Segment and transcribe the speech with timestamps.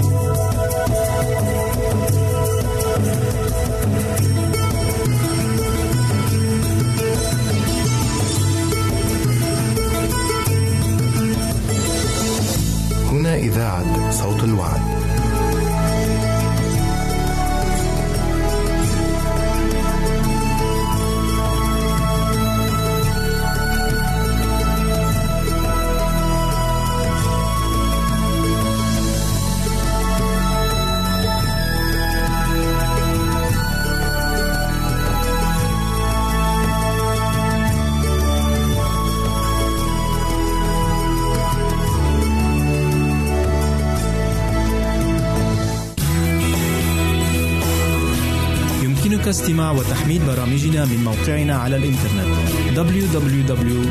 [0.00, 0.25] هنا
[50.26, 52.26] برامجنا من موقعنا على الإنترنت
[52.76, 53.85] www.awr.org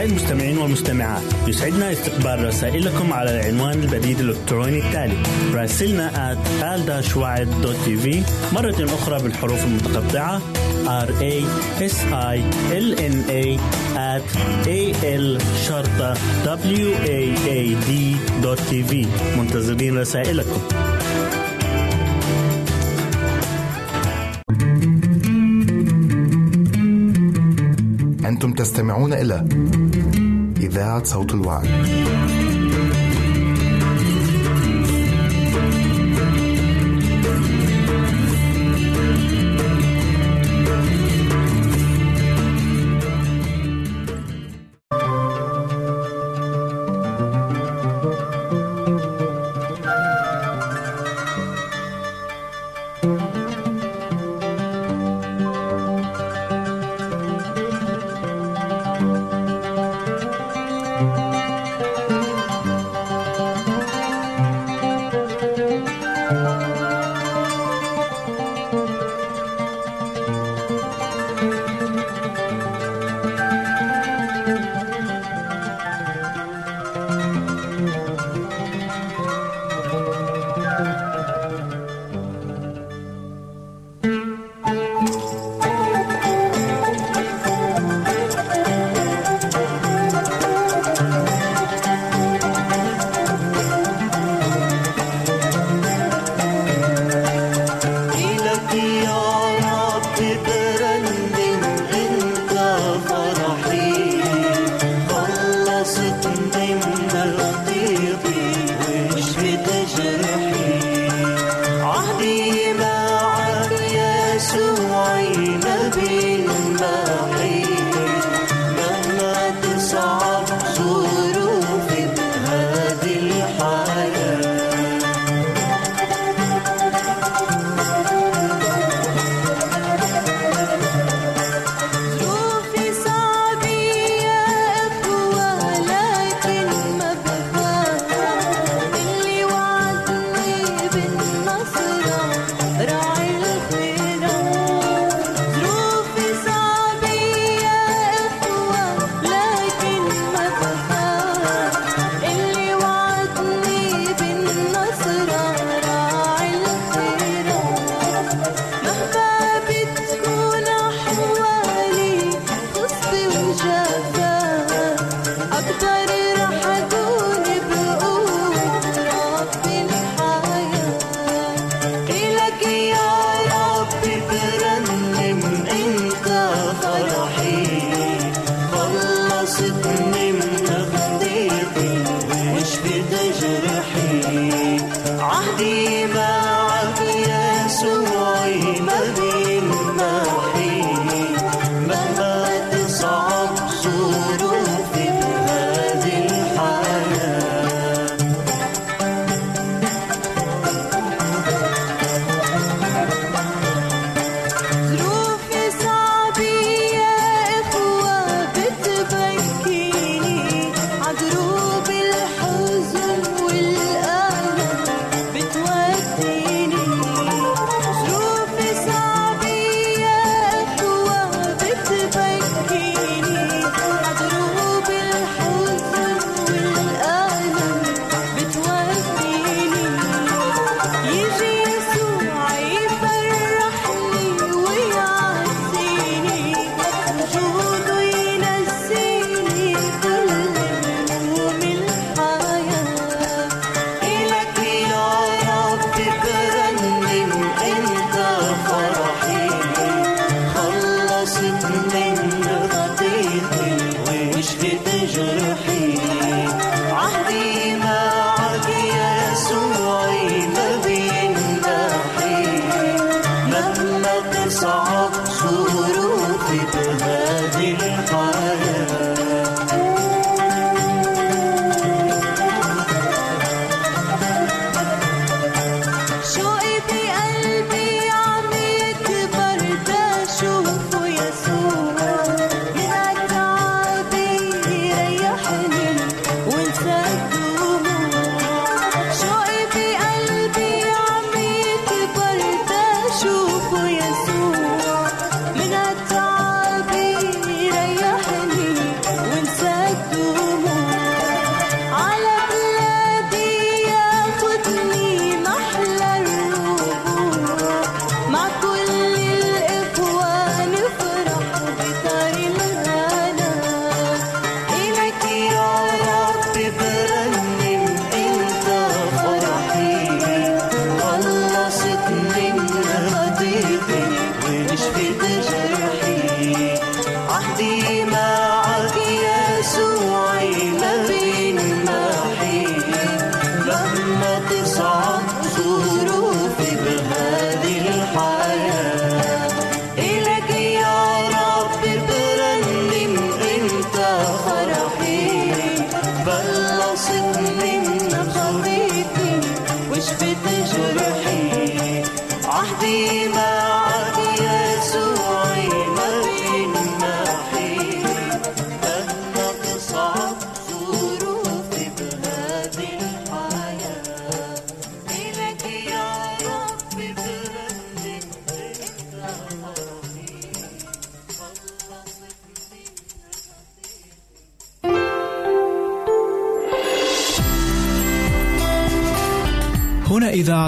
[0.00, 1.22] أعزائي المستمعين والمستمعات.
[1.46, 5.22] يسعدنا استقبال رسائلكم على العنوان البريد الإلكتروني التالي
[5.54, 6.38] راسلنا at
[8.52, 10.42] مرة أخرى بالحروف المتقطعة
[10.86, 11.44] R A
[11.80, 12.38] S I
[12.72, 13.58] L N A
[13.96, 14.26] at
[14.66, 16.14] A L شرطة
[16.44, 18.60] W A A D دوت
[19.38, 20.60] منتظرين رسائلكم.
[28.26, 29.44] أنتم تستمعون إلى
[30.70, 31.34] إذاعة صوت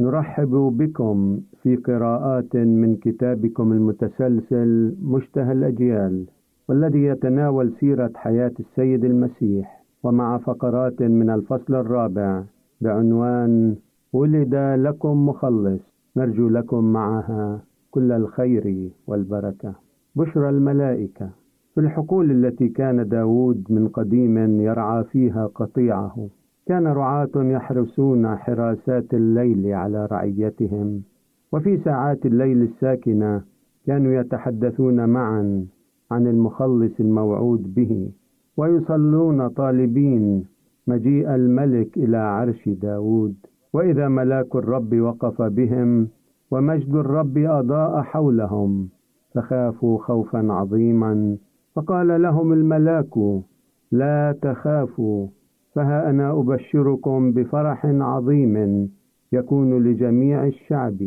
[0.00, 6.26] نرحب بكم في قراءات من كتابكم المتسلسل مشتهى الأجيال
[6.68, 12.42] والذي يتناول سيرة حياة السيد المسيح ومع فقرات من الفصل الرابع
[12.80, 13.76] بعنوان
[14.12, 15.80] ولد لكم مخلص
[16.16, 17.60] نرجو لكم معها
[17.90, 19.74] كل الخير والبركة
[20.16, 21.30] بشرى الملائكة
[21.74, 26.28] في الحقول التي كان داود من قديم يرعى فيها قطيعه
[26.66, 31.02] كان رعاة يحرسون حراسات الليل على رعيتهم
[31.52, 33.42] وفي ساعات الليل الساكنة
[33.86, 35.66] كانوا يتحدثون معا
[36.10, 38.10] عن المخلص الموعود به
[38.56, 40.44] ويصلون طالبين
[40.86, 43.34] مجيء الملك إلى عرش داود.
[43.72, 46.08] وإذا ملاك الرب وقف بهم
[46.50, 48.88] ومجد الرب أضاء حولهم
[49.34, 51.36] فخافوا خوفا عظيما
[51.74, 53.18] فقال لهم الملاك
[53.92, 55.28] لا تخافوا
[55.76, 58.88] فها أنا أبشركم بفرح عظيم
[59.32, 60.98] يكون لجميع الشعب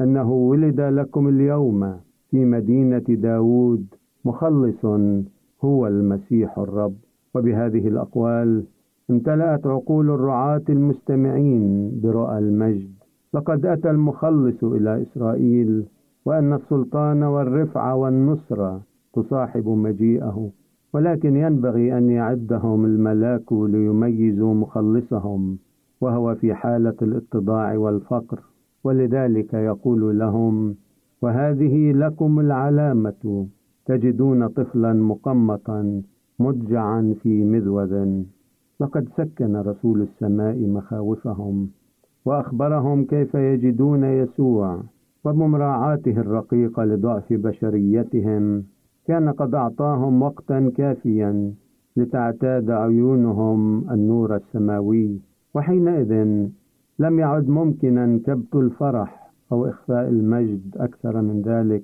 [0.00, 1.96] أنه ولد لكم اليوم
[2.30, 3.86] في مدينة داود
[4.24, 4.84] مخلص
[5.64, 6.94] هو المسيح الرب.
[7.34, 8.64] وبهذه الأقوال
[9.10, 12.90] امتلأت عقول الرعاة المستمعين برؤى المجد.
[13.34, 15.84] لقد أتى المخلص إلى إسرائيل
[16.24, 18.80] وأن السلطان والرفعة والنصرة
[19.14, 20.50] تصاحب مجيئه.
[20.92, 25.58] ولكن ينبغي أن يعدهم الملاك ليميزوا مخلصهم
[26.00, 28.40] وهو في حالة الاتضاع والفقر
[28.84, 30.74] ولذلك يقول لهم
[31.22, 33.46] وهذه لكم العلامة
[33.86, 36.02] تجدون طفلا مقمطا
[36.38, 38.22] مضجعا في مذوذ.
[38.80, 41.70] لقد سكن رسول السماء مخاوفهم
[42.24, 44.82] وأخبرهم كيف يجدون يسوع
[45.24, 48.64] وبمراعاته الرقيقة لضعف بشريتهم.
[49.10, 51.52] كان قد أعطاهم وقتا كافيا
[51.96, 55.20] لتعتاد عيونهم النور السماوي
[55.54, 56.12] وحينئذ
[56.98, 61.82] لم يعد ممكنا كبت الفرح أو إخفاء المجد أكثر من ذلك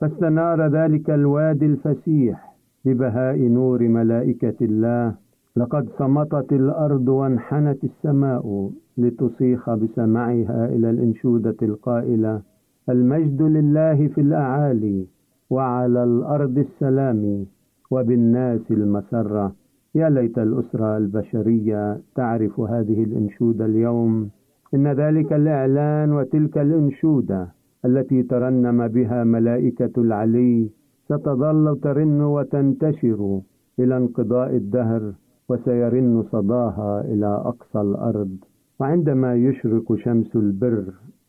[0.00, 5.14] فاستنار ذلك الوادي الفسيح ببهاء نور ملائكة الله
[5.56, 12.42] لقد صمتت الأرض وانحنت السماء لتصيخ بسمعها إلى الإنشودة القائلة
[12.88, 15.06] المجد لله في الأعالي
[15.52, 17.46] وعلى الأرض السلام
[17.90, 19.52] وبالناس المسرة.
[19.94, 24.30] يا ليت الأسرة البشرية تعرف هذه الأنشودة اليوم.
[24.74, 27.48] إن ذلك الإعلان وتلك الأنشودة
[27.84, 30.70] التي ترنم بها ملائكة العلي
[31.08, 33.40] ستظل ترن وتنتشر
[33.78, 35.12] إلى انقضاء الدهر
[35.48, 38.36] وسيرن صداها إلى أقصى الأرض.
[38.80, 40.84] وعندما يشرق شمس البر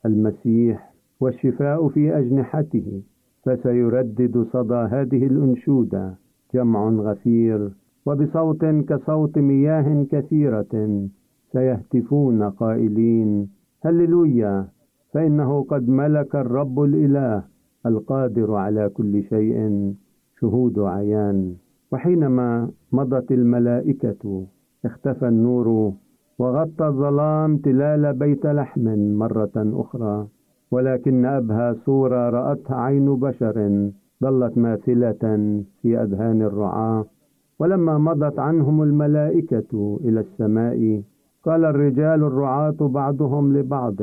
[0.06, 3.02] المسيح والشفاء في أجنحته
[3.44, 6.14] فسيردد صدى هذه الأنشودة
[6.54, 7.70] جمع غفير
[8.06, 10.74] وبصوت كصوت مياه كثيرة
[11.52, 13.48] سيهتفون قائلين
[13.84, 14.68] هللويا
[15.12, 17.44] فإنه قد ملك الرب الإله
[17.86, 19.56] القادر على كل شيء
[20.40, 21.54] شهود عيان.
[21.92, 24.46] وحينما مضت الملائكة
[24.84, 25.92] اختفى النور
[26.38, 28.84] وغطى الظلام تلال بيت لحم
[29.18, 30.26] مرة أخرى.
[30.70, 33.90] ولكن أبهى صورة رأتها عين بشر
[34.22, 35.22] ظلت ماثلة
[35.82, 37.04] في أذهان الرعاة.
[37.58, 41.02] ولما مضت عنهم الملائكة إلى السماء
[41.44, 44.02] قال الرجال الرعاة بعضهم لبعض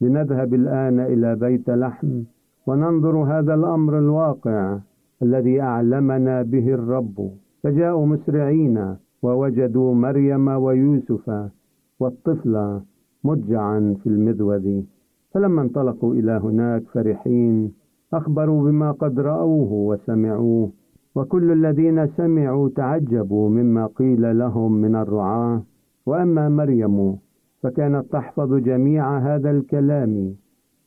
[0.00, 2.22] لنذهب الآن إلى بيت لحم
[2.66, 4.78] وننظر هذا الأمر الواقع
[5.22, 7.30] الذي أعلمنا به الرب.
[7.62, 11.50] فجاءوا مسرعين ووجدوا مريم ويوسف
[12.00, 12.80] والطفل
[13.24, 14.82] مضجعا في المذوذ.
[15.30, 17.72] فلما انطلقوا إلى هناك فرحين
[18.14, 20.70] أخبروا بما قد رأوه وسمعوه
[21.14, 25.62] وكل الذين سمعوا تعجبوا مما قيل لهم من الرعاة.
[26.06, 27.16] وأما مريم
[27.62, 30.34] فكانت تحفظ جميع هذا الكلام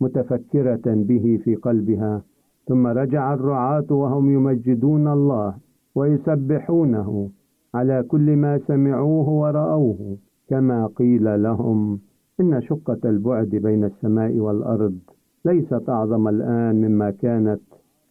[0.01, 2.21] متفكرة به في قلبها
[2.67, 5.55] ثم رجع الرعاة وهم يمجدون الله
[5.95, 7.29] ويسبحونه
[7.73, 10.17] على كل ما سمعوه ورأوه
[10.49, 11.99] كما قيل لهم.
[12.43, 14.97] إن شقة البعد بين السماء والأرض
[15.45, 17.61] ليست أعظم الآن مما كانت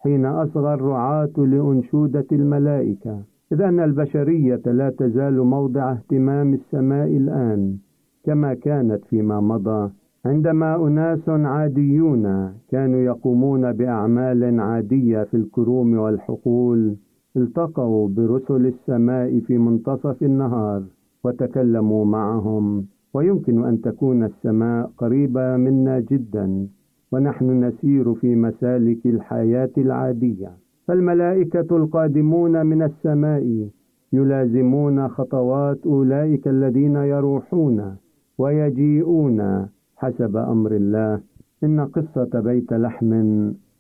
[0.01, 3.19] حين أصغى الرعاة لأنشودة الملائكة.
[3.53, 7.77] إذ أن البشرية لا تزال موضع اهتمام السماء الآن
[8.25, 9.91] كما كانت فيما مضى
[10.25, 16.97] عندما أناس عاديون كانوا يقومون بأعمال عادية في الكروم والحقول
[17.37, 20.83] التقوا برسل السماء في منتصف النهار
[21.25, 22.87] وتكلموا معهم.
[23.15, 26.67] ويمكن أن تكون السماء قريبة منا جدا
[27.13, 30.51] ونحن نسير في مسالك الحياة العادية.
[30.87, 33.69] فالملائكة القادمون من السماء
[34.13, 37.97] يلازمون خطوات أولئك الذين يروحون
[38.39, 39.67] ويجيئون
[39.97, 41.21] حسب أمر الله.
[41.65, 43.13] إن قصة بيت لحم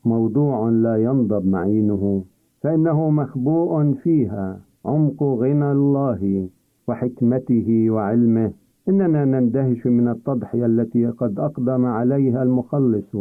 [0.04, 2.24] موضوع لا ينضب معينه
[2.62, 6.48] فإنه مخبوء فيها عمق غنى الله
[6.88, 8.52] وحكمته وعلمه.
[8.88, 13.16] إننا نندهش من التضحية التي قد أقدم عليها المخلص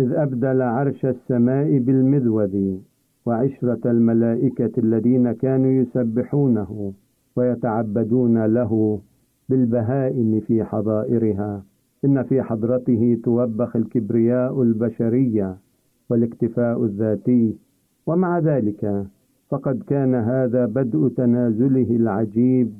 [0.00, 2.76] إذ أبدل عرش السماء بالمذوذ
[3.26, 6.92] وعشرة الملائكة الذين كانوا يسبحونه
[7.36, 9.00] ويتعبدون له
[9.48, 11.64] بالبهائم في حظائرها
[12.04, 15.56] إن في حضرته توبخ الكبرياء البشرية
[16.10, 17.56] والاكتفاء الذاتي.
[18.06, 19.04] ومع ذلك
[19.50, 22.72] فقد كان هذا بدء تنازله العجيب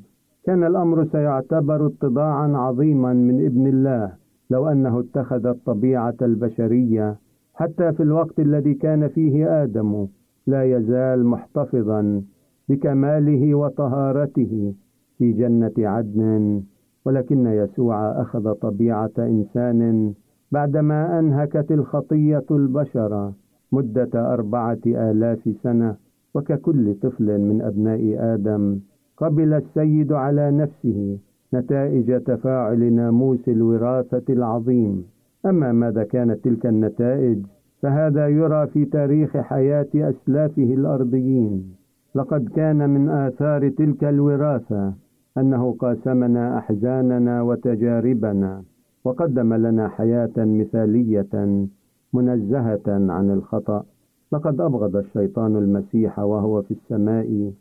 [0.46, 4.12] كان الأمر سيعتبر اتضاعا عظيما من ابن الله
[4.50, 7.16] لو أنه اتخذ الطبيعة البشرية
[7.54, 10.06] حتى في الوقت الذي كان فيه آدم
[10.46, 12.22] لا يزال محتفظا
[12.68, 14.74] بكماله وطهارته
[15.18, 16.62] في جنة عدن
[17.04, 20.12] ولكن يسوع أخذ طبيعة إنسان
[20.52, 23.32] بعدما أنهكت الخطية البشر
[23.72, 25.96] مدة أربعة آلاف سنة
[26.34, 28.78] وككل طفل من أبناء آدم.
[29.16, 31.18] قبل السيد على نفسه
[31.54, 35.04] نتائج تفاعل ناموس الوراثة العظيم.
[35.46, 37.38] أما ماذا كانت تلك النتائج
[37.82, 41.74] فهذا يرى في تاريخ حياة أسلافه الأرضيين.
[42.14, 44.92] لقد كان من آثار تلك الوراثة
[45.38, 48.62] أنه قاسمنا أحزاننا وتجاربنا
[49.04, 51.66] وقدم لنا حياة مثالية
[52.12, 53.84] منزهة عن الخطأ.
[54.32, 57.52] لقد أبغض الشيطان المسيح وهو في السماء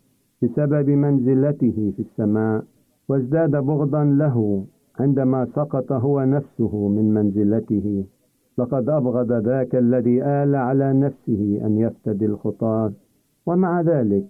[0.42, 2.64] بسبب منزلته في السماء
[3.08, 4.64] وازداد بغضا له
[5.00, 8.04] عندما سقط هو نفسه من منزلته.
[8.58, 12.92] لقد أبغض ذاك الذي آل على نفسه أن يفتدي الخطاة.
[13.46, 14.26] ومع ذلك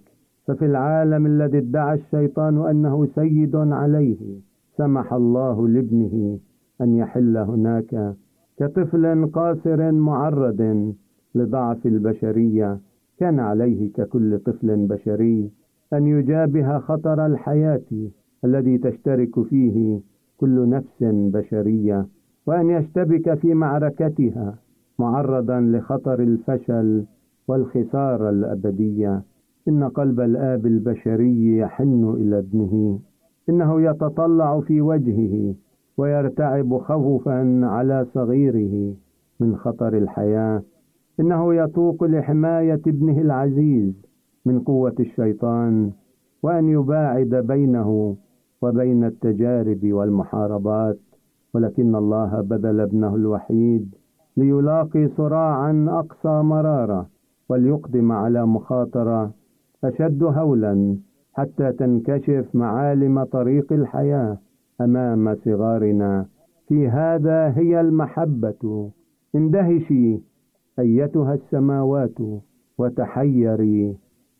[0.47, 4.39] ففي العالم الذي ادعى الشيطان أنه سيد عليه
[4.77, 6.39] سمح الله لابنه
[6.81, 8.15] أن يحل هناك
[8.57, 10.93] كطفل قاصر معرض
[11.35, 12.79] لضعف البشرية.
[13.19, 15.51] كان عليه ككل طفل بشري.
[15.93, 18.09] أن يجابه خطر الحياة
[18.45, 19.99] الذي تشترك فيه
[20.37, 22.07] كل نفس بشرية
[22.47, 24.55] وأن يشتبك في معركتها
[24.99, 27.05] معرضا لخطر الفشل
[27.47, 29.23] والخسارة الأبدية.
[29.67, 32.99] إن قلب الآب البشري يحن إلى ابنه.
[33.49, 35.55] إنه يتطلع في وجهه
[35.97, 38.93] ويرتعب خوفا على صغيره
[39.39, 40.61] من خطر الحياة.
[41.19, 44.04] إنه يتوق لحماية ابنه العزيز
[44.45, 45.91] من قوة الشيطان
[46.43, 48.15] وأن يباعد بينه
[48.61, 50.99] وبين التجارب والمحاربات
[51.53, 53.95] ولكن الله بذل ابنه الوحيد
[54.37, 57.09] ليلاقي صراعا أقصى مرارة
[57.49, 59.31] وليقدم على مخاطرة
[59.83, 60.97] أشد هولا
[61.33, 64.37] حتى تنكشف معالم طريق الحياة
[64.81, 66.25] أمام صغارنا.
[66.67, 68.91] في هذا هي المحبة.
[69.35, 70.19] اندهشي
[70.79, 72.19] أيتها السماوات
[72.77, 73.95] وتحيري.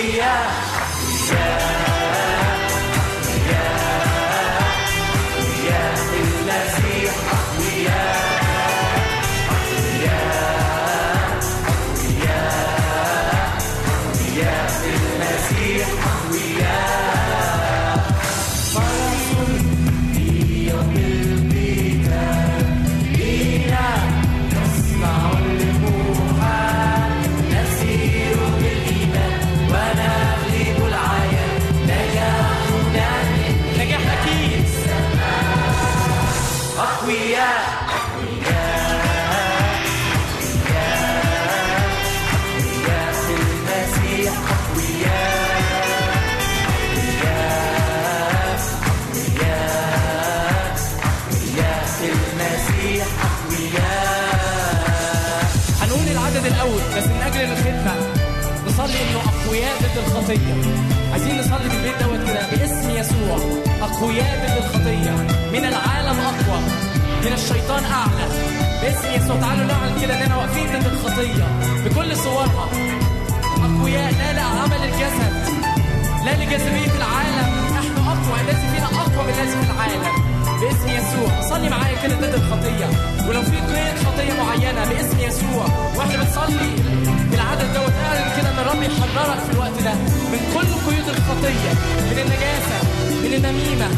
[0.00, 0.77] we are.
[60.30, 60.54] الخطية.
[61.12, 63.38] عايزين نصلي في البيت دوت كده باسم يسوع.
[63.82, 65.10] أقوياء ضد الخطية.
[65.52, 66.60] من العالم أقوى.
[67.24, 68.26] من الشيطان أعلى.
[68.82, 69.36] باسم يسوع.
[69.40, 71.46] تعالوا نعمل كده إننا واقفين ضد الخطية.
[71.84, 72.68] بكل صورها.
[73.56, 75.32] أقوياء لا لعمل الجسد.
[76.24, 77.48] لا لجاذبية العالم.
[77.78, 78.40] نحن أقوى.
[78.40, 80.27] الذي فينا أقوى من الذي في العالم.
[80.60, 81.40] باسم يسوع.
[81.50, 82.88] صلي معايا كده ضد الخطية.
[83.28, 83.56] ولو في
[84.06, 85.66] خطية معينة باسم يسوع.
[85.96, 86.70] وإحنا بنصلي
[87.30, 89.94] بالعدد دوت اعلن كده إن الرب يحررك في الوقت ده.
[90.32, 91.70] من كل قيود الخطية
[92.10, 92.78] من النجاسة
[93.24, 93.88] من النميمة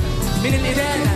[0.44, 1.12] من الادانه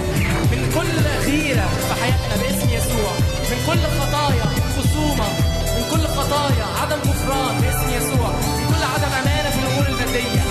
[0.53, 0.91] من كل
[1.31, 3.13] غيرة في حياتنا باسم يسوع.
[3.51, 5.29] من كل خطايا خصومة
[5.77, 8.29] من كل خطايا عدم غفران باسم يسوع.
[8.31, 10.43] من كل عدم أمانة في الأمور الماديه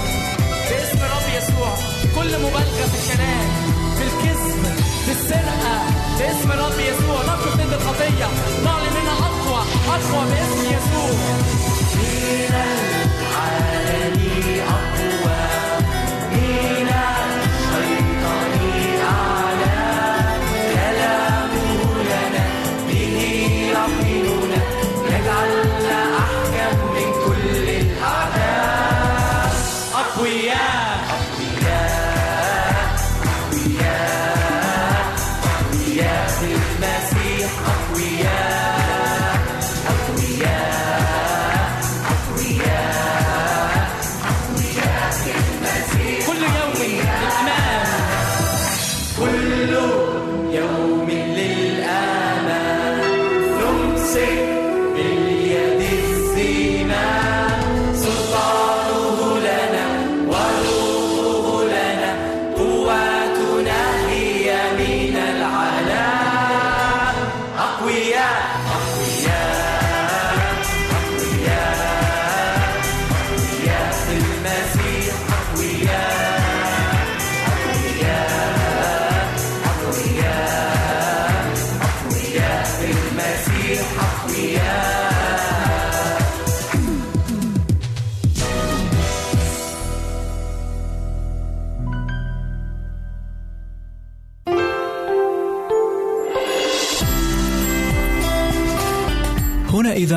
[0.70, 1.72] باسم الرب يسوع.
[2.16, 3.48] كل مبالغة في الكلام
[3.98, 4.83] في الكذب
[5.34, 5.82] بالسرقة
[6.20, 6.63] باسم الرب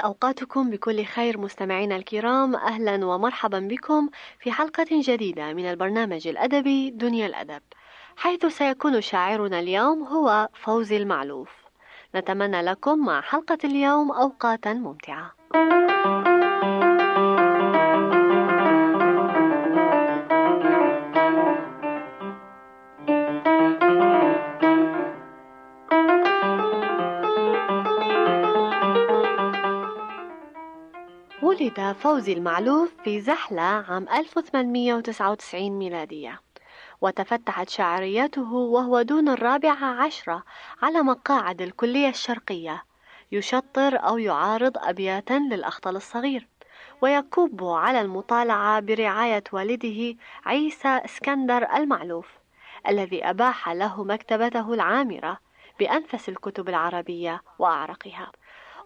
[0.00, 2.56] أوقاتكم بكل خير مستمعينا الكرام.
[2.56, 4.08] أهلا ومرحبا بكم
[4.40, 7.62] في حلقة جديدة من البرنامج الأدبي دنيا الأدب.
[8.16, 11.50] حيث سيكون شاعرنا اليوم هو فوزي المعلوف.
[12.14, 15.32] نتمنى لكم مع حلقة اليوم أوقاتا ممتعة.
[31.60, 36.40] ولد فوزي المعلوف في زحلة عام 1899 ميلادية.
[37.00, 40.42] وتفتحت شعريته وهو دون الرابعة عشرة
[40.82, 42.84] على مقاعد الكلية الشرقية.
[43.32, 46.48] يشطر أو يعارض أبياتا للأخطل الصغير.
[47.02, 52.28] ويكب على المطالعة برعاية والده عيسى إسكندر المعلوف
[52.88, 55.38] الذي أباح له مكتبته العامرة
[55.78, 58.32] بأنفس الكتب العربية وأعرقها.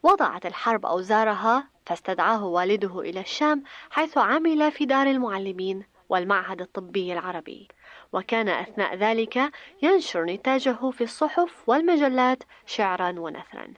[0.02, 7.68] وضعت الحرب أوزارها فاستدعاه والده إلى الشام حيث عمل في دار المعلمين والمعهد الطبي العربي.
[8.12, 13.74] وكان أثناء ذلك ينشر نتاجه في الصحف والمجلات شعرا ونثرا.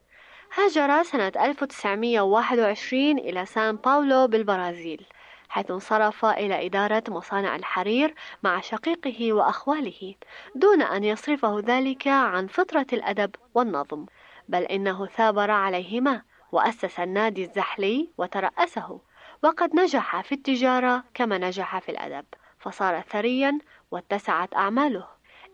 [0.54, 5.06] هاجر سنة 1921 إلى سان باولو بالبرازيل
[5.48, 10.14] حيث انصرف إلى إدارة مصانع الحرير مع شقيقه وأخواله
[10.54, 14.06] دون أن يصرفه ذلك عن فطرة الأدب والنظم
[14.48, 16.22] بل إنه ثابر عليهما.
[16.52, 19.00] وأسس النادي الزحلي وترأسه.
[19.42, 22.24] وقد نجح في التجارة كما نجح في الأدب
[22.58, 23.58] فصار ثريا
[23.90, 25.06] واتسعت أعماله.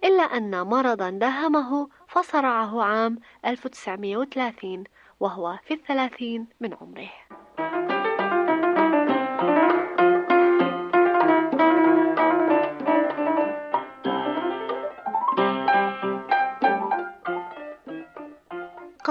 [0.05, 4.85] إلا أن مرضا داهمه فصرعه عام 1930
[5.21, 7.32] وهو في الثلاثين من عمره.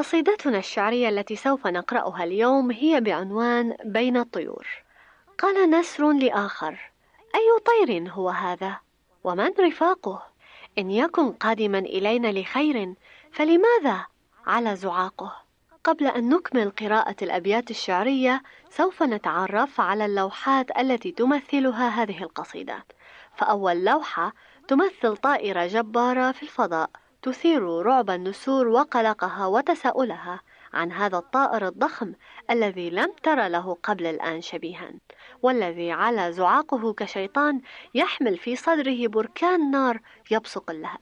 [0.02, 4.68] قصيدتنا الشعرية التي سوف نقرأها اليوم هي بعنوان بين الطيور
[5.38, 6.92] قال نسر لآخر
[7.36, 8.80] أي طير هو هذا؟
[9.24, 10.24] ومن رفاقه؟
[10.78, 12.94] إن يكن قادما إلينا لخير
[13.32, 14.06] فلماذا
[14.48, 15.36] على زعاقه؟
[15.84, 22.86] قبل أن نكمل قراءة الأبيات الشعرية سوف نتعرف على اللوحات التي تمثلها هذه القصيدة
[23.36, 24.34] فأول لوحة
[24.68, 26.90] تمثل طائرة جبارة في الفضاء
[27.22, 30.42] تثير رعب النسور وقلقها وتساؤلها
[30.74, 32.14] عن هذا الطائر الضخم
[32.50, 34.92] الذي لم تر له قبل الآن شبيها
[35.42, 37.62] والذي على زعاقه كشيطان
[37.94, 40.00] يحمل في صدره بركان نار
[40.32, 41.00] يبصق اللهب.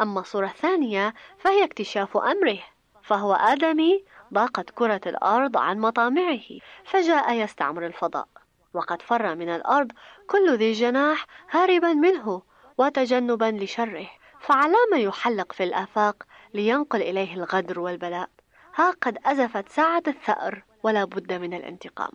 [0.00, 2.58] أما الصورة الثانية فهي اكتشاف أمره
[3.02, 6.40] فهو آدمي ضاقت كرة الأرض عن مطامعه
[6.84, 8.28] فجاء يستعمر الفضاء.
[8.74, 9.92] وقد فر من الأرض
[10.26, 12.42] كل ذي جناح هاربا منه
[12.78, 14.21] وتجنبا لشره.
[14.42, 16.22] فعلام يحلق في الآفاق
[16.54, 18.28] لينقل إليه الغدر والبلاء.
[18.74, 22.12] ها قد أزفت ساعة الثأر ولا بد من الانتقام.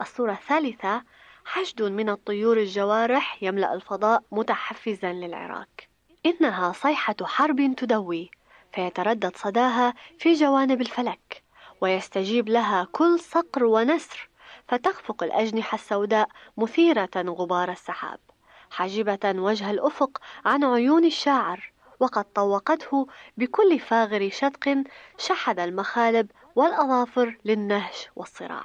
[0.00, 1.02] الصورة الثالثة
[1.44, 5.88] حشد من الطيور الجوارح يملأ الفضاء متحفزا للعراك
[6.26, 8.30] إنها صيحة حرب تدوي
[8.72, 11.42] فيتردد صداها في جوانب الفلك
[11.80, 14.28] ويستجيب لها كل صقر ونسر
[14.68, 18.20] فتخفق الأجنحة السوداء مثيرة غبار السحاب.
[18.70, 24.82] حاجبة وجه الأفق عن عيون الشاعر وقد طوقته بكل فاغر شدق
[25.18, 28.64] شحذ المخالب والأظافر للنهش والصراع.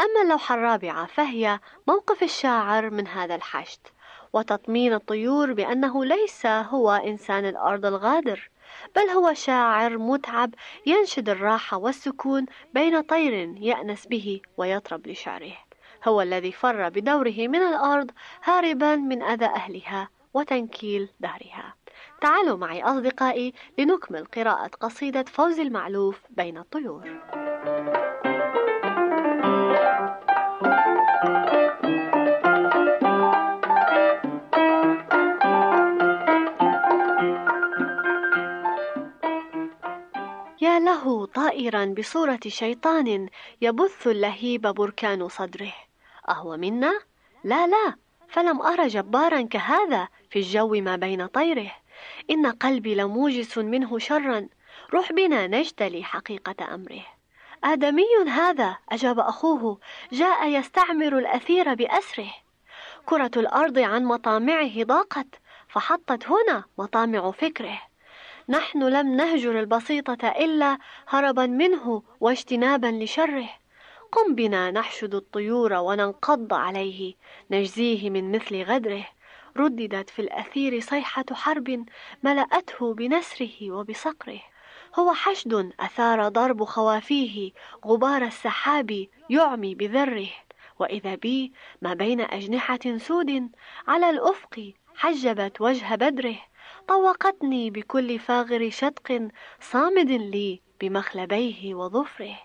[0.00, 3.80] أما اللوحة الرابعة فهي موقف الشاعر من هذا الحشد
[4.32, 8.50] وتطمين الطيور بأنه ليس هو إنسان الأرض الغادر
[8.96, 10.54] بل هو شاعر متعب
[10.86, 15.56] ينشد الراحة والسكون بين طير يأنس به ويطرب لشعره.
[16.08, 18.10] هو الذي فر بدوره من الأرض
[18.44, 21.74] هاربا من أذى أهلها وتنكيل دهرها.
[22.20, 27.04] تعالوا معي أصدقائي لنكمل قراءة قصيدة فوز المعلوف بين الطيور.
[40.60, 43.28] يا له طائرا بصورة شيطان
[43.60, 45.72] يبث اللهيب بركان صدره.
[46.28, 47.00] أهو منا؟
[47.44, 47.94] لا لا
[48.28, 51.72] فلم أر جبارا كهذا في الجو ما بين طيره.
[52.30, 54.48] إن قلبي لموجس منه شرا.
[54.94, 57.06] روح بنا نجتلي حقيقة أمره.
[57.64, 59.78] آدمي هذا أجاب أخوه.
[60.12, 62.30] جاء يستعمر الأثير بأسره.
[63.06, 65.26] كرة الأرض عن مطامعه ضاقت
[65.68, 67.82] فحطت هنا مطامع فكره.
[68.48, 73.48] نحن لم نهجر البسيطة إلا هربا منه واجتنابا لشره.
[74.14, 77.14] قم بنا نحشد الطيور وننقض عليه.
[77.50, 79.06] نجزيه من مثل غدره.
[79.56, 81.84] رددت في الأثير صيحة حرب
[82.22, 84.40] ملأته بنسره وبصقره.
[84.98, 87.52] هو حشد أثار ضرب خوافيه.
[87.86, 90.28] غبار السحاب يعمي بذره.
[90.78, 93.50] وإذا بي ما بين أجنحة سود
[93.88, 96.36] على الأفق حجبت وجه بدره.
[96.88, 99.28] طوقتني بكل فاغر شدق
[99.60, 102.36] صامد لي بمخلبيه وظفره.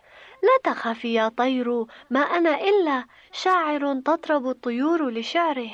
[0.44, 5.72] لا تخافي يا طير ما أنا إلا شاعر تطرب الطيور لشعره.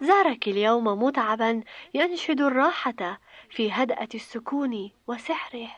[0.00, 1.62] زارك اليوم متعبا
[1.94, 5.68] ينشد الراحة في هدأة السكون وسحره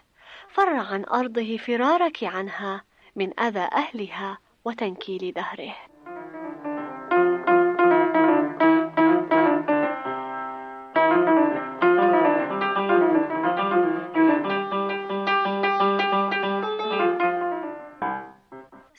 [0.49, 2.85] فر عن أرضه فرارك عنها
[3.17, 5.75] من أذى أهلها وتنكيل دهره.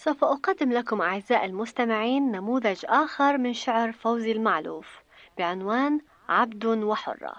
[0.10, 5.00] سوف أقدم لكم أعزائي المستمعين نموذج آخر من شعر فوزي المعلوف
[5.38, 7.34] بعنوان عبد وحرة.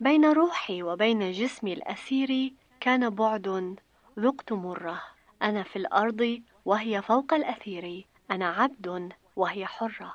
[0.00, 3.76] بين روحي وبين جسمي الأسير كان بعد
[4.18, 5.02] ذقت مرة.
[5.42, 10.14] أنا في الأرض وهي فوق الأثير أنا عبد وهي حرة.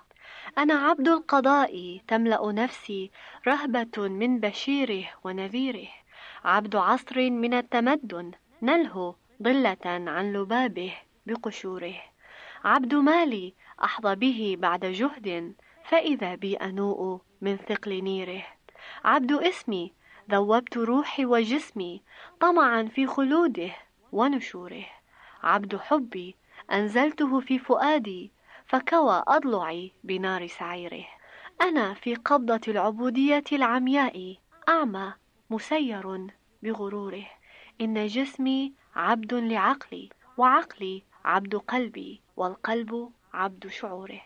[0.58, 3.12] أنا عبد القضاء تملأ نفسي
[3.48, 5.90] رهبة من بشيره ونذيره.
[6.46, 8.32] عبد عصر من التمدن
[8.62, 10.94] نلهو ضلة عن لبابه.
[11.28, 11.96] بقشوره.
[12.66, 18.44] عبد مالي أحظى به بعد جهد فإذا بي أنوء من ثقل نيره.
[19.06, 19.94] عبد اسمي
[20.32, 22.02] ذوبت روحي وجسمي
[22.40, 23.72] طمعا في خلوده
[24.12, 24.86] ونشوره.
[25.44, 26.36] عبد حبي
[26.72, 28.32] أنزلته في فؤادي
[28.66, 31.06] فكوى أضلعي بنار سعيره.
[31.62, 34.36] أنا في قبضة العبودية العمياء
[34.70, 35.14] أعمى
[35.50, 36.28] مسير
[36.64, 37.26] بغروره.
[37.82, 44.22] إن جسمي عبد لعقلي وعقلي عبد قلبي والقلب عبد شعوره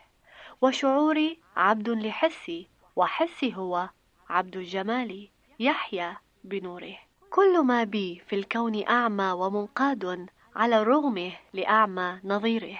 [0.61, 3.89] وشعوري عبد لحسي وحسي هو
[4.29, 6.97] عبد الجمال يحيا بنوره.
[7.29, 12.79] كل ما بي في الكون أعمى ومنقاد على الرغم لأعمى نظيره.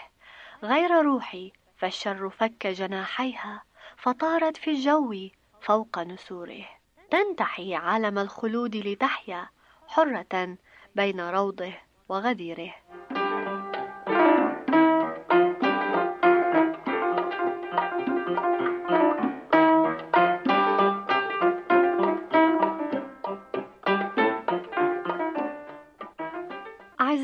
[0.63, 3.63] غير روحي فالشر فك جناحيها
[3.97, 5.29] فطارت في الجو
[5.61, 6.65] فوق نسوره.
[7.11, 9.49] تنتحي عالم الخلود لتحيا
[9.87, 10.57] حرة
[10.95, 11.73] بين روضه
[12.09, 12.73] وغديره.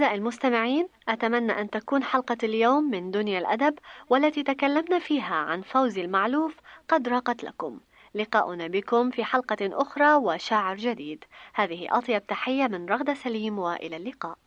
[0.08, 3.74] أعزائي المستمعين أتمنى أن تكون حلقة اليوم من دنيا الأدب
[4.10, 6.56] والتي تكلمنا فيها عن فوزي المعلوف
[6.90, 7.80] قد راقت لكم.
[8.16, 11.24] لقاؤنا بكم في حلقة أخرى وشاعر جديد.
[11.54, 14.38] هذه أطيب تحية من رغدة سليم وإلى اللقاء.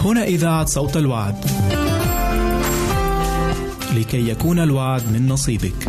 [0.00, 1.44] هنا إذاعة صوت الوعد.
[3.96, 5.88] لكي يكون الوعد من نصيبك.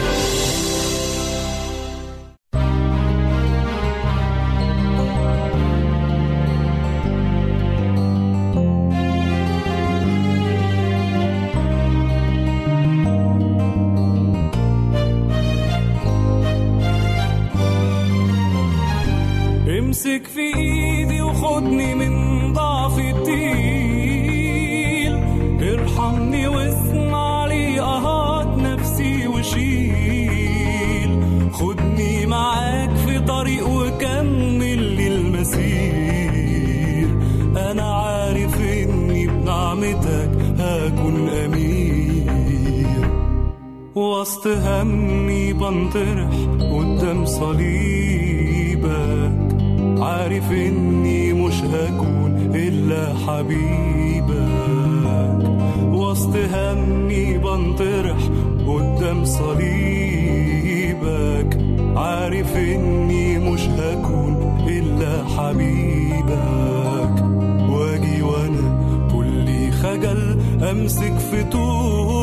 [65.51, 67.15] حبيبك.
[67.69, 70.39] واجي وأنا كلي خجل
[70.69, 72.20] امسك في طوبك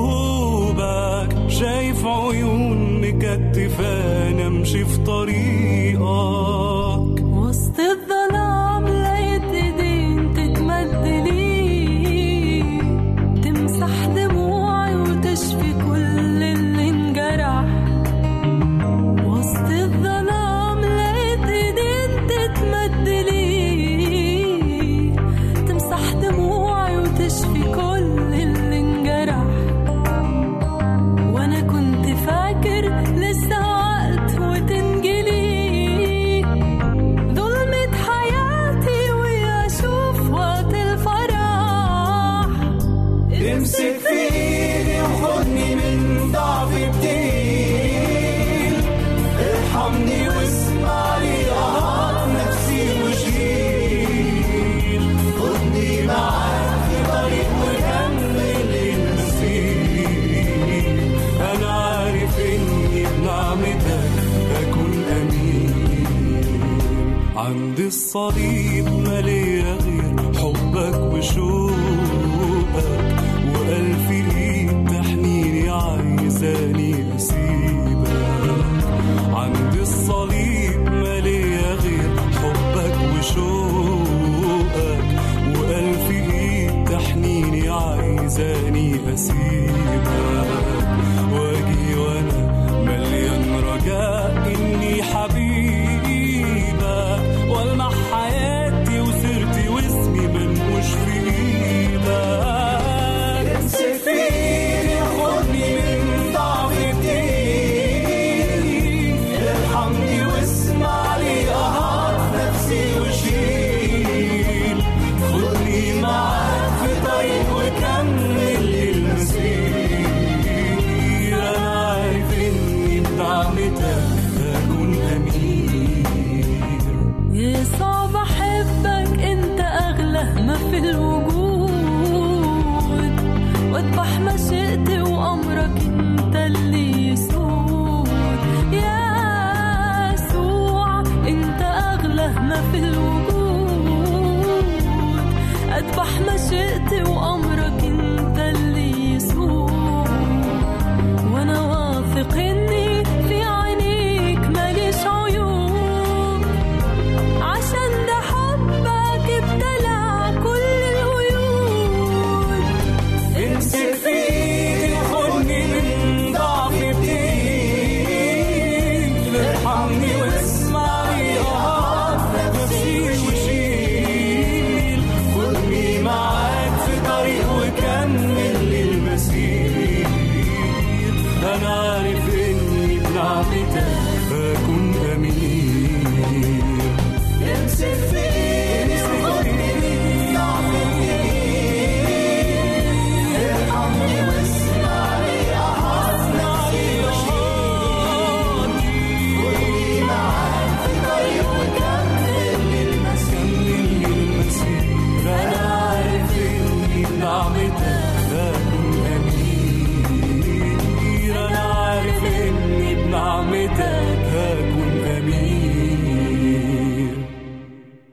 [67.88, 68.97] الصليب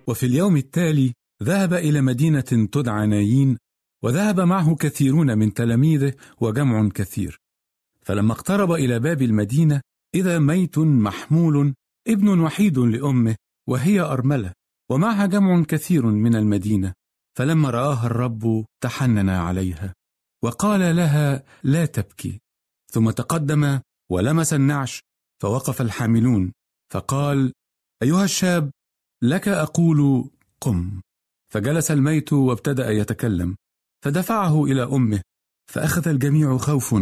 [0.07, 3.57] وفي اليوم التالي ذهب إلى مدينة تدعى نايين
[4.03, 7.39] وذهب معه كثيرون من تلاميذه وجمع كثير.
[8.01, 9.81] فلما اقترب إلى باب المدينة
[10.15, 11.73] إذا ميت محمول
[12.07, 13.35] ابن وحيد لأمه
[13.67, 14.53] وهي أرملة
[14.89, 16.93] ومعها جمع كثير من المدينة.
[17.37, 19.93] فلما رآها الرب تحنن عليها
[20.43, 22.39] وقال لها لا تبكي.
[22.91, 23.79] ثم تقدم
[24.11, 25.01] ولمس النعش.
[25.41, 26.53] فوقف الحاملون
[26.93, 27.53] فقال
[28.03, 28.71] أيها الشاب
[29.23, 30.29] لك أقول
[30.61, 31.01] قم.
[31.53, 33.55] فجلس الميت وابتدأ يتكلم.
[34.05, 35.21] فدفعه إلى أمه
[35.71, 36.95] فأخذ الجميع خوف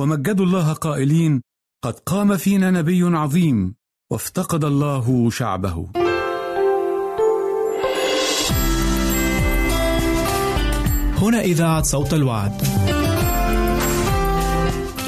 [0.00, 1.42] ومجدوا الله قائلين
[1.84, 3.74] قد قام فينا نبي عظيم
[4.12, 5.90] وافتقد الله شعبه.
[11.16, 12.62] هنا إذاعة صوت الوعد.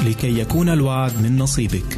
[0.05, 1.97] لكي يكون الوعد من نصيبك.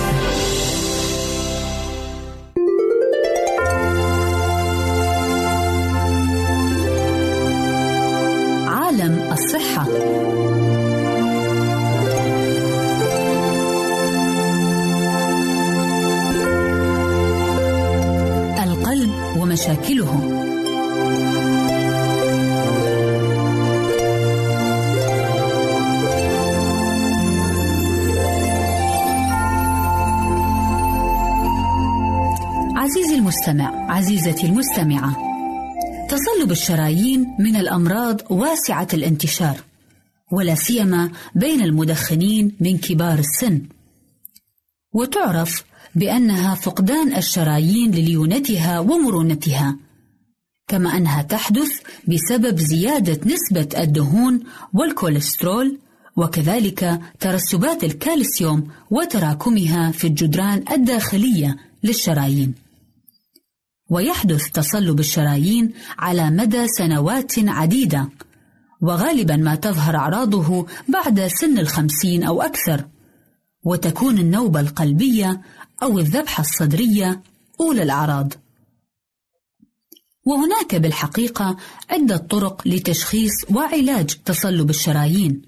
[34.01, 35.17] عزيزتي المستمعة
[36.09, 39.57] تصلب الشرايين من الأمراض واسعة الانتشار
[40.31, 43.61] ولا سيما بين المدخنين من كبار السن
[44.93, 45.63] وتعرف
[45.95, 49.77] بأنها فقدان الشرايين لليونتها ومرونتها
[50.67, 54.43] كما أنها تحدث بسبب زيادة نسبة الدهون
[54.73, 55.77] والكوليسترول
[56.15, 62.70] وكذلك ترسبات الكالسيوم وتراكمها في الجدران الداخلية للشرايين.
[63.91, 68.09] ويحدث تصلب الشرايين على مدى سنوات عديدة،
[68.81, 72.87] وغالبا ما تظهر أعراضه بعد سن الخمسين أو أكثر،
[73.63, 75.41] وتكون النوبة القلبية
[75.83, 77.21] أو الذبحة الصدرية
[77.59, 78.33] أولى الأعراض.
[80.25, 81.57] وهناك بالحقيقة
[81.89, 85.41] عدة طرق لتشخيص وعلاج تصلب الشرايين.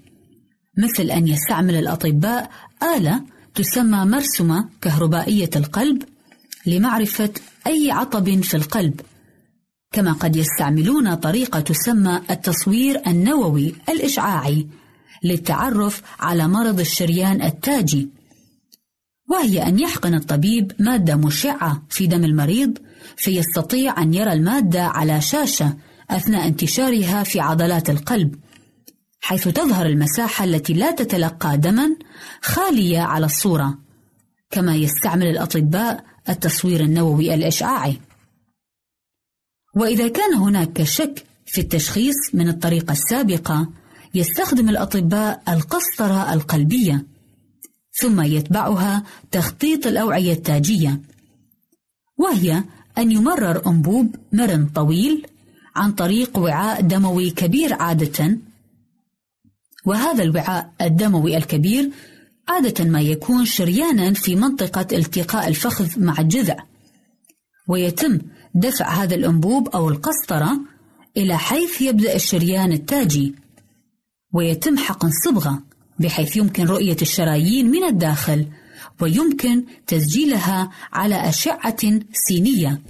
[0.78, 2.50] مثل أن يستعمل الأطباء
[2.96, 3.22] آلة
[3.54, 6.02] تسمى مرسمة كهربائية القلب
[6.66, 7.30] لمعرفة
[7.66, 9.00] أي عطب في القلب.
[9.92, 14.66] كما قد يستعملون طريقة تسمى التصوير النووي الإشعاعي
[15.24, 18.08] للتعرف على مرض الشريان التاجي
[19.30, 22.78] وهي أن يحقن الطبيب مادة مشعة في دم المريض
[23.16, 25.76] فيستطيع أن يرى المادة على شاشة
[26.10, 28.34] أثناء انتشارها في عضلات القلب
[29.20, 31.96] حيث تظهر المساحة التي لا تتلقى دما
[32.42, 33.78] خالية على الصورة.
[34.50, 38.00] كما يستعمل الأطباء التصوير النووي الإشعاعي.
[39.76, 43.68] وإذا كان هناك شك في التشخيص من الطريقة السابقة
[44.14, 47.06] يستخدم الأطباء القسطرة القلبية
[47.92, 51.00] ثم يتبعها تخطيط الأوعية التاجية.
[52.16, 52.64] وهي
[52.98, 55.26] أن يمرر أنبوب مرن طويل
[55.76, 58.38] عن طريق وعاء دموي كبير عادة.
[59.86, 61.90] وهذا الوعاء الدموي الكبير
[62.48, 66.56] عادة ما يكون شريانا في منطقة التقاء الفخذ مع الجذع
[67.68, 68.18] ويتم
[68.54, 70.60] دفع هذا الأنبوب أو القسطرة
[71.16, 73.34] إلى حيث يبدأ الشريان التاجي
[74.32, 75.62] ويتم حقن صبغة
[75.98, 78.46] بحيث يمكن رؤية الشرايين من الداخل
[79.00, 82.82] ويمكن تسجيلها على أشعة سينية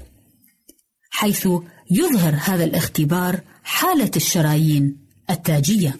[1.11, 1.48] حيث
[1.90, 4.96] يظهر هذا الاختبار حالة الشرايين
[5.30, 5.96] التاجية.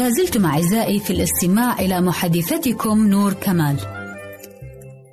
[0.00, 3.76] لازلتم أعزائي في الاستماع إلى محادثتكم نور كمال.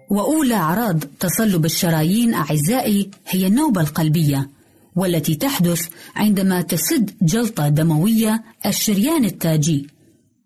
[0.10, 4.50] وأولى أعراض تصلب الشرايين أعزائي هي النوبة القلبية
[4.96, 9.88] والتي تحدث عندما تسد جلطة دموية الشريان التاجي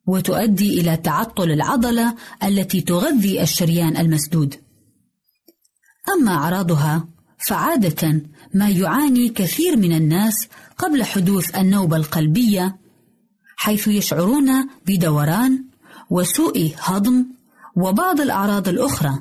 [0.08, 4.56] وتؤدي إلى تعطل العضلة التي تغذي الشريان المسدود.
[6.14, 7.08] أما أعراضها
[7.48, 8.22] فعادة
[8.54, 12.81] ما يعاني كثير من الناس قبل حدوث النوبة القلبية
[13.62, 14.50] حيث يشعرون
[14.88, 15.64] بدوران
[16.10, 17.26] وسوء هضم
[17.76, 19.20] وبعض الأعراض الأخرى.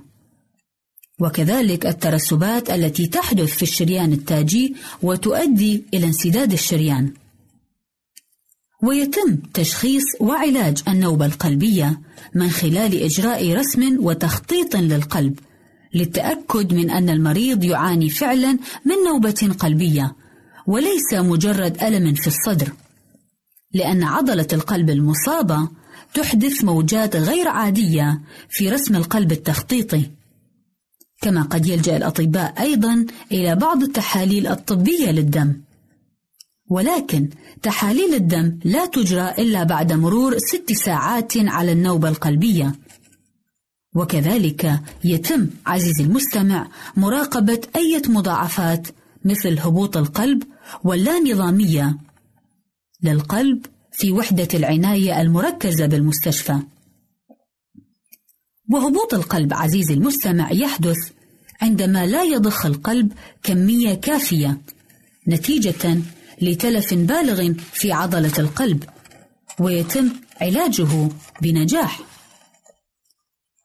[1.21, 7.13] وكذلك الترسبات التي تحدث في الشريان التاجي وتؤدي إلى انسداد الشريان.
[8.83, 12.01] ويتم تشخيص وعلاج النوبة القلبية
[12.35, 15.39] من خلال إجراء رسم وتخطيط للقلب
[15.95, 18.53] للتأكد من أن المريض يعاني فعلا
[18.85, 20.17] من نوبة قلبية
[20.67, 22.73] وليس مجرد ألم في الصدر.
[23.73, 25.69] لأن عضلة القلب المصابة
[26.15, 30.11] تحدث موجات غير عادية في رسم القلب التخطيطي.
[31.23, 35.61] كما قد يلجأ الأطباء أيضا إلى بعض التحاليل الطبية للدم.
[36.71, 37.29] ولكن
[37.63, 42.75] تحاليل الدم لا تجرى إلا بعد مرور ست ساعات على النوبة القلبية.
[43.95, 48.89] وكذلك يتم عزيزي المستمع مراقبة أي مضاعفات
[49.25, 50.43] مثل هبوط القلب
[50.85, 51.97] واللانظامية
[53.03, 56.59] للقلب في وحدة العناية المركزة بالمستشفى.
[58.71, 60.97] وهبوط القلب عزيزي المستمع يحدث
[61.63, 64.61] عندما لا يضخ القلب كمية كافية
[65.29, 66.01] نتيجة
[66.43, 68.85] لتلف بالغ في عضلة القلب
[69.61, 71.09] ويتم علاجه
[71.43, 72.01] بنجاح.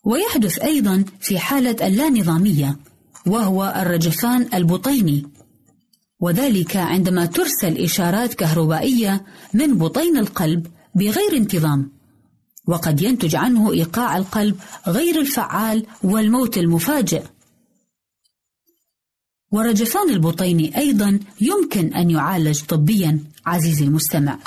[0.04, 2.78] ويحدث أيضا في حالة اللانظامية
[3.28, 5.26] وهو الرجفان البطيني
[6.20, 11.92] وذلك عندما ترسل إشارات كهربائية من بطين القلب بغير انتظام.
[12.68, 17.24] وقد ينتج عنه إيقاع القلب غير الفعال والموت المفاجئ.
[19.52, 24.40] ورجفان البطين أيضا يمكن أن يعالج طبيا عزيزي المستمع.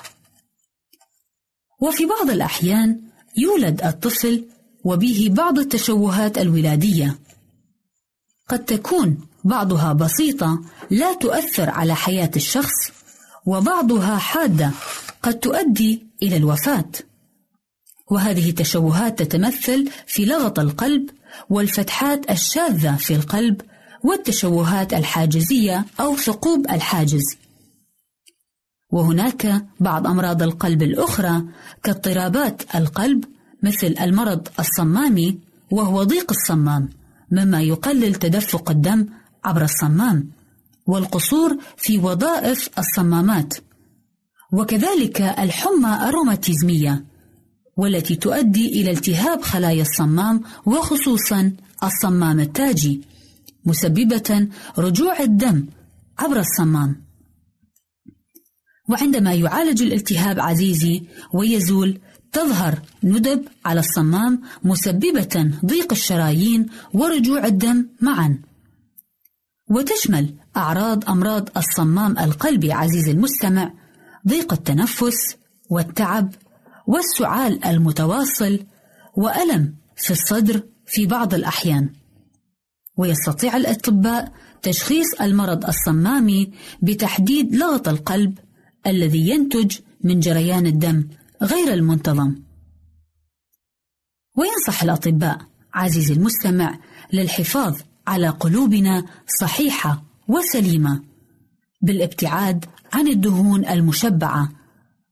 [1.81, 3.01] وفي بعض الأحيان
[3.37, 4.45] يولد الطفل
[4.85, 7.19] وبه بعض التشوهات الولادية.
[8.49, 12.93] قد تكون بعضها بسيطة لا تؤثر على حياة الشخص
[13.47, 14.71] وبعضها حادة
[15.23, 16.91] قد تؤدي إلى الوفاة.
[18.11, 21.11] وهذه التشوهات تتمثل في لغط القلب
[21.51, 23.61] والفتحات الشاذة في القلب
[24.05, 27.25] والتشوهات الحاجزية أو ثقوب الحاجز.
[28.91, 31.43] وهناك بعض أمراض القلب الأخرى
[31.83, 33.25] كاضطرابات القلب
[33.63, 35.39] مثل المرض الصمامي
[35.71, 36.89] وهو ضيق الصمام
[37.31, 39.07] مما يقلل تدفق الدم
[39.45, 40.31] عبر الصمام
[40.87, 43.55] والقصور في وظائف الصمامات.
[44.53, 47.05] وكذلك الحمى الروماتيزمية
[47.77, 51.53] والتي تؤدي إلى التهاب خلايا الصمام وخصوصا
[51.85, 53.01] الصمام التاجي
[53.65, 55.67] مسببة رجوع الدم
[56.19, 57.03] عبر الصمام.
[58.89, 62.01] وعندما يعالج الالتهاب عزيزي ويزول
[62.33, 68.39] تظهر ندب على الصمام مسببة ضيق الشرايين ورجوع الدم معا.
[69.71, 73.73] وتشمل أعراض أمراض الصمام القلبي عزيزي المستمع
[74.29, 75.37] ضيق التنفس
[75.71, 76.35] والتعب
[76.87, 78.65] والسعال المتواصل
[79.17, 81.93] وألم في الصدر في بعض الأحيان.
[82.97, 86.53] ويستطيع الأطباء تشخيص المرض الصمامي
[86.83, 88.39] بتحديد لغط القلب
[88.87, 91.09] الذي ينتج من جريان الدم
[91.43, 92.35] غير المنتظم.
[94.37, 95.39] وينصح الأطباء
[95.75, 96.79] عزيزي المستمع
[97.13, 97.77] للحفاظ
[98.09, 99.05] على قلوبنا
[99.41, 101.03] صحيحة وسليمة
[101.83, 104.49] بالابتعاد عن الدهون المشبعة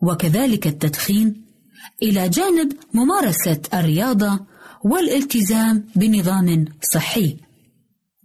[0.03, 1.45] وكذلك التدخين
[2.03, 4.41] إلى جانب ممارسة الرياضة
[4.85, 7.37] والالتزام بنظام صحي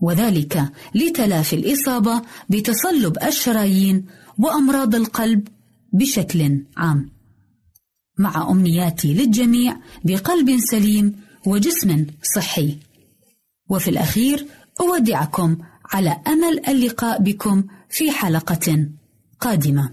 [0.02, 4.06] وذلك لتلافي الإصابة بتصلب الشرايين
[4.40, 5.48] وأمراض القلب
[5.94, 7.10] بشكل عام.
[8.18, 11.16] مع أمنياتي للجميع بقلب سليم
[11.46, 12.06] وجسم
[12.36, 12.78] صحي.
[13.70, 14.46] وفي الأخير
[14.80, 15.58] أودعكم
[15.94, 18.88] على أمل اللقاء بكم في حلقة
[19.40, 19.90] قادمة.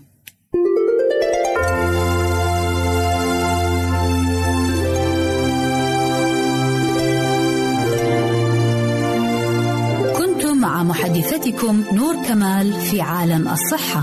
[10.16, 14.02] كنتم مع محدثتكم نور كمال في عالم الصحة.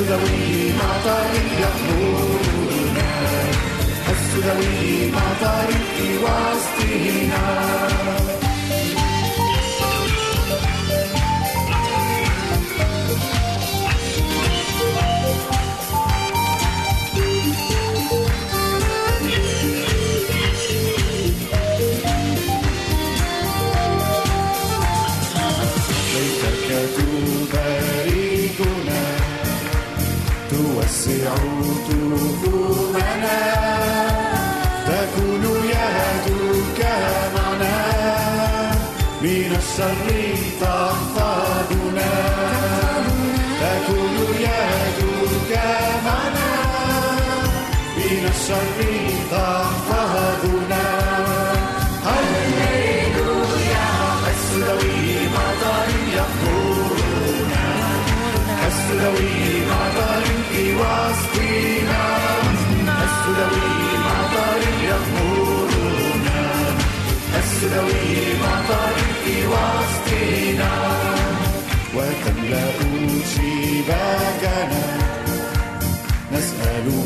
[0.00, 3.10] السوداوي مع طريق يحضرنا
[4.10, 5.26] السوداوي مع
[39.60, 40.08] الشر
[40.60, 42.12] تحفظنا
[43.60, 45.58] تكون يدك
[46.04, 46.52] معنا.
[47.96, 48.78] من الشر
[49.30, 49.99] تحفظنا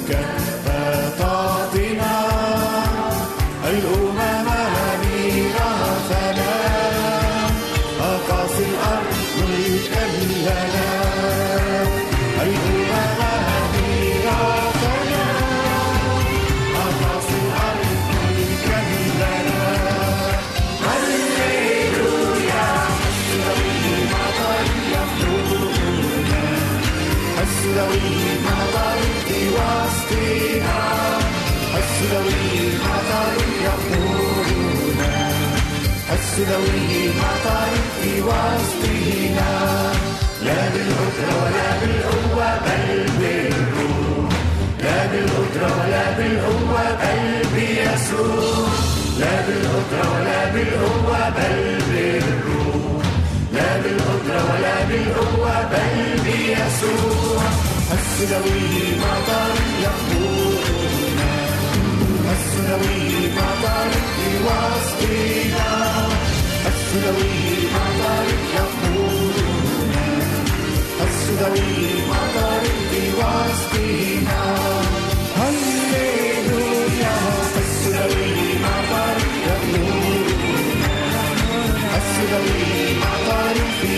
[0.06, 0.53] quero.
[46.24, 48.68] بالقوة بل بيسوع
[49.18, 53.04] لا بالقدرة ولا بالقوة بل بالروح
[53.52, 57.42] لا بالقدرة ولا بالقوة بل بيسوع
[57.92, 59.54] السلوي مطر
[59.84, 61.32] يخبرنا
[62.36, 63.90] السلوي مطر
[64.34, 65.70] لوصلنا
[66.66, 67.36] السلوي
[67.74, 69.46] مطر يخبرنا
[71.06, 72.62] السلوي مطر
[72.92, 74.42] لوصلنا
[75.36, 75.83] هل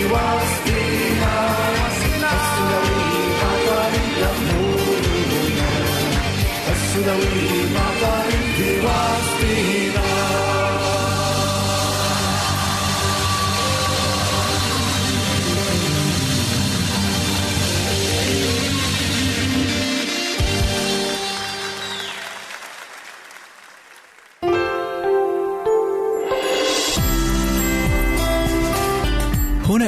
[0.08, 0.45] Wow.